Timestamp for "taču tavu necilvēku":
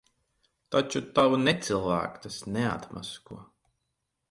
0.75-2.23